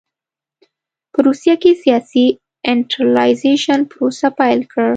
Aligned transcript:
په 1.11 1.19
روسیه 1.27 1.55
کې 1.61 1.71
سیاسي 1.83 2.25
سنټرالایزېشن 2.65 3.79
پروسه 3.91 4.27
پیل 4.39 4.59
کړ. 4.71 4.85